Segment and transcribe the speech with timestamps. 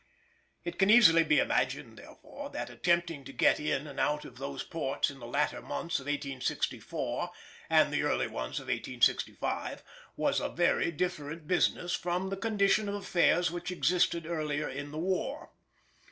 [0.63, 4.63] It can easily be imagined, therefore, that attempting to get in and out of those
[4.63, 7.29] ports in the latter months of 1864
[7.69, 9.83] and the early ones of 1865
[10.17, 14.97] was a very different business from the condition of affairs which existed earlier in the
[14.97, 15.51] war.